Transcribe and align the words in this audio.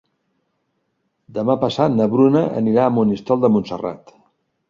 Demà 1.35 1.57
passat 1.65 1.93
na 1.99 2.09
Bruna 2.15 2.41
anirà 2.61 2.87
a 2.87 2.93
Monistrol 2.97 3.43
de 3.45 3.55
Montserrat. 3.57 4.13